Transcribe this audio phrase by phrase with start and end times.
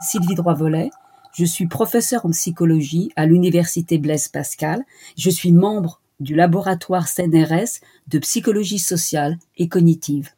[0.00, 0.90] Sylvie Droit-Volet.
[1.32, 4.84] Je suis professeure en psychologie à l'Université Blaise Pascal.
[5.16, 10.30] Je suis membre du laboratoire CNRS de psychologie sociale et cognitive.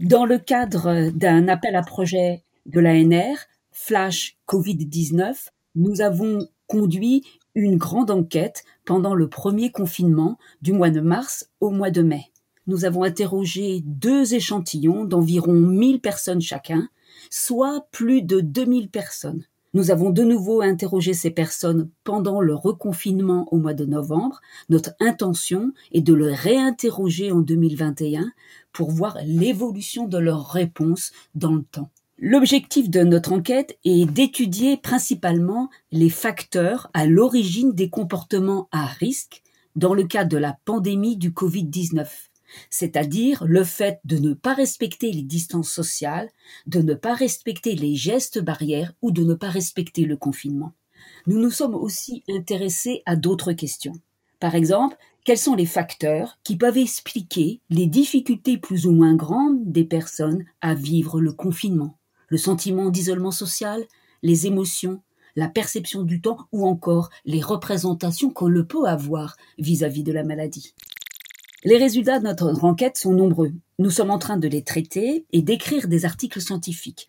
[0.00, 3.36] Dans le cadre d'un appel à projet de l'ANR,
[3.72, 11.00] Flash Covid-19, nous avons conduit une grande enquête pendant le premier confinement du mois de
[11.00, 12.26] mars au mois de mai.
[12.66, 16.88] Nous avons interrogé deux échantillons d'environ 1000 personnes chacun,
[17.30, 19.44] soit plus de 2000 personnes.
[19.74, 24.40] Nous avons de nouveau interrogé ces personnes pendant le reconfinement au mois de novembre.
[24.70, 28.32] Notre intention est de le réinterroger en 2021
[28.72, 31.90] pour voir l'évolution de leurs réponses dans le temps.
[32.18, 39.42] L'objectif de notre enquête est d'étudier principalement les facteurs à l'origine des comportements à risque
[39.74, 42.06] dans le cas de la pandémie du Covid-19
[42.70, 46.30] c'est-à-dire le fait de ne pas respecter les distances sociales,
[46.66, 50.72] de ne pas respecter les gestes barrières ou de ne pas respecter le confinement.
[51.26, 53.94] Nous nous sommes aussi intéressés à d'autres questions.
[54.40, 59.72] Par exemple, quels sont les facteurs qui peuvent expliquer les difficultés plus ou moins grandes
[59.72, 61.98] des personnes à vivre le confinement?
[62.28, 63.84] Le sentiment d'isolement social,
[64.22, 65.02] les émotions,
[65.34, 70.12] la perception du temps ou encore les représentations qu'on le peut avoir vis-à-vis -vis de
[70.12, 70.74] la maladie.
[71.66, 73.50] Les résultats de notre enquête sont nombreux.
[73.80, 77.08] Nous sommes en train de les traiter et d'écrire des articles scientifiques.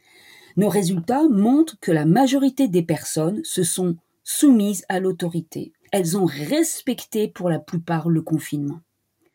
[0.55, 5.73] Nos résultats montrent que la majorité des personnes se sont soumises à l'autorité.
[5.91, 8.80] Elles ont respecté pour la plupart le confinement.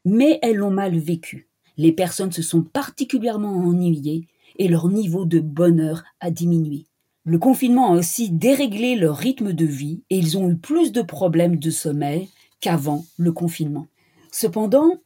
[0.05, 1.49] Mais elles l'ont mal vécu.
[1.77, 4.27] Les personnes se sont particulièrement ennuyées
[4.59, 6.87] et leur niveau de bonheur a diminué.
[7.25, 11.03] Le confinement a aussi déréglé leur rythme de vie et ils ont eu plus de
[11.03, 12.29] problèmes de sommeil
[12.61, 13.87] qu'avant le confinement.
[14.33, 14.99] Cependant,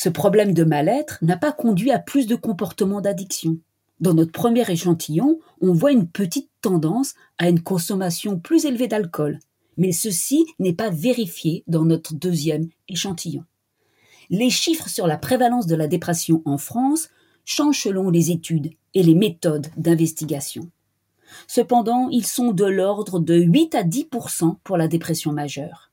[0.00, 3.58] ce problème de mal-être n'a pas conduit à plus de comportements d'addiction.
[3.98, 9.40] Dans notre premier échantillon, on voit une petite tendance à une consommation plus élevée d'alcool,
[9.76, 13.42] mais ceci n'est pas vérifié dans notre deuxième échantillon.
[14.30, 17.08] Les chiffres sur la prévalence de la dépression en France
[17.44, 20.70] changent selon les études et les méthodes d'investigation.
[21.48, 25.90] Cependant, ils sont de l'ordre de 8 à 10% pour la dépression majeure.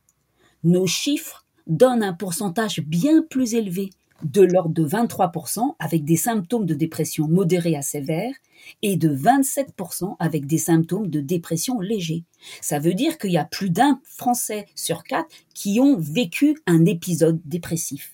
[0.63, 3.89] Nos chiffres donne un pourcentage bien plus élevé,
[4.23, 8.33] de l'ordre de 23% avec des symptômes de dépression modérée à sévère
[8.81, 12.23] et de 27% avec des symptômes de dépression léger.
[12.61, 16.85] Ça veut dire qu'il y a plus d'un Français sur quatre qui ont vécu un
[16.85, 18.13] épisode dépressif.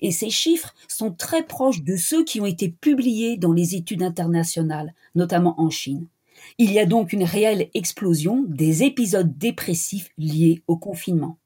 [0.00, 4.02] Et ces chiffres sont très proches de ceux qui ont été publiés dans les études
[4.02, 6.08] internationales, notamment en Chine.
[6.58, 11.38] Il y a donc une réelle explosion des épisodes dépressifs liés au confinement.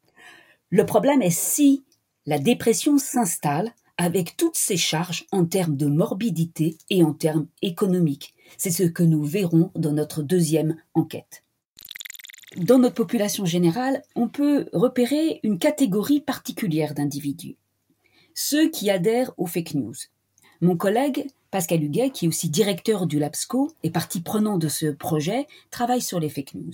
[0.72, 1.84] Le problème est si
[2.24, 8.34] la dépression s'installe avec toutes ses charges en termes de morbidité et en termes économiques.
[8.56, 11.44] C'est ce que nous verrons dans notre deuxième enquête.
[12.56, 17.58] Dans notre population générale, on peut repérer une catégorie particulière d'individus.
[18.34, 19.94] Ceux qui adhèrent aux fake news.
[20.62, 24.86] Mon collègue Pascal Huguet, qui est aussi directeur du LABSCO et partie prenante de ce
[24.86, 26.72] projet, travaille sur les fake news.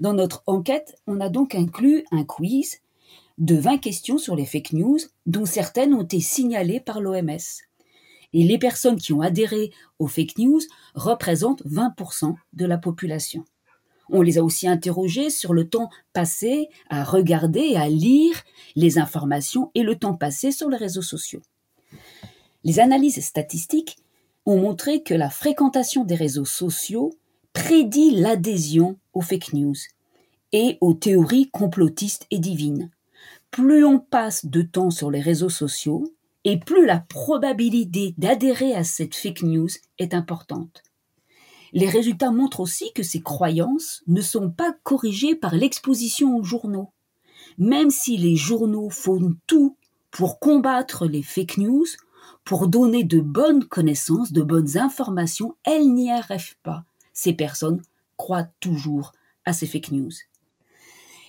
[0.00, 2.80] Dans notre enquête, on a donc inclus un quiz
[3.38, 7.38] de 20 questions sur les fake news, dont certaines ont été signalées par l'OMS.
[8.34, 10.60] Et les personnes qui ont adhéré aux fake news
[10.94, 13.44] représentent 20% de la population.
[14.08, 18.42] On les a aussi interrogées sur le temps passé à regarder et à lire
[18.74, 21.42] les informations et le temps passé sur les réseaux sociaux.
[22.64, 23.98] Les analyses statistiques
[24.46, 27.14] ont montré que la fréquentation des réseaux sociaux
[27.52, 29.76] prédit l'adhésion aux fake news
[30.52, 32.90] et aux théories complotistes et divines
[33.52, 36.12] plus on passe de temps sur les réseaux sociaux,
[36.44, 39.68] et plus la probabilité d'adhérer à cette fake news
[39.98, 40.82] est importante.
[41.72, 46.90] Les résultats montrent aussi que ces croyances ne sont pas corrigées par l'exposition aux journaux.
[47.58, 49.76] Même si les journaux font tout
[50.10, 51.86] pour combattre les fake news,
[52.44, 56.84] pour donner de bonnes connaissances, de bonnes informations, elles n'y arrivent pas.
[57.12, 57.82] Ces personnes
[58.16, 59.12] croient toujours
[59.44, 60.12] à ces fake news.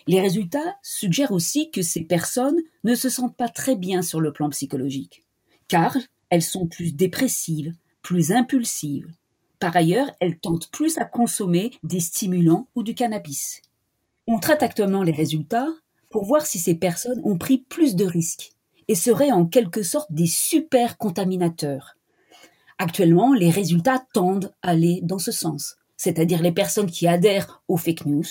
[0.07, 4.33] Les résultats suggèrent aussi que ces personnes ne se sentent pas très bien sur le
[4.33, 5.23] plan psychologique,
[5.67, 5.95] car
[6.29, 9.07] elles sont plus dépressives, plus impulsives.
[9.59, 13.61] Par ailleurs, elles tentent plus à consommer des stimulants ou du cannabis.
[14.27, 15.69] On traite actuellement les résultats
[16.09, 18.51] pour voir si ces personnes ont pris plus de risques
[18.88, 21.95] et seraient en quelque sorte des super contaminateurs.
[22.77, 27.77] Actuellement, les résultats tendent à aller dans ce sens, c'est-à-dire les personnes qui adhèrent aux
[27.77, 28.25] fake news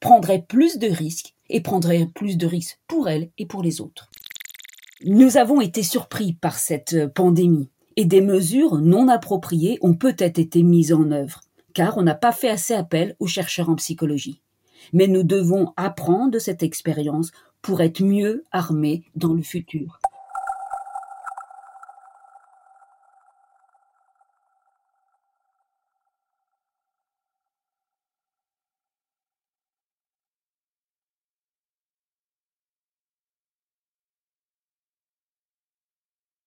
[0.00, 4.10] prendrait plus de risques et prendrait plus de risques pour elle et pour les autres.
[5.04, 10.62] Nous avons été surpris par cette pandémie et des mesures non appropriées ont peut-être été
[10.62, 11.40] mises en œuvre.
[11.72, 14.40] car on n'a pas fait assez appel aux chercheurs en psychologie.
[14.92, 17.30] Mais nous devons apprendre de cette expérience
[17.62, 19.99] pour être mieux armés dans le futur.